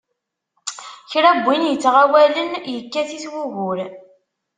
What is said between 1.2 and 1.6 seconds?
n